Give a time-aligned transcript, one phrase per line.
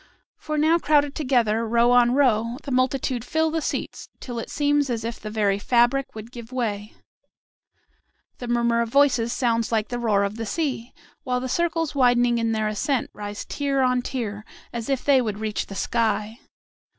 [0.35, 4.89] For now crowded together, row on row, the multitude fill the seats till it seems
[4.89, 6.95] as if the very fabric would give way.
[8.39, 10.91] The murmur of voices sounds like the roar of the sea,
[11.21, 14.43] while the circles widening in their ascent rise tier on tier,
[14.73, 16.39] as if they would reach the sky.